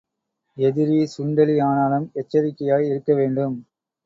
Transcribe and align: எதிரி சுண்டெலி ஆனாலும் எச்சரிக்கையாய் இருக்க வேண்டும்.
எதிரி 0.57 0.97
சுண்டெலி 1.07 1.57
ஆனாலும் 1.59 2.11
எச்சரிக்கையாய் 2.15 2.87
இருக்க 2.87 3.13
வேண்டும். 3.13 3.55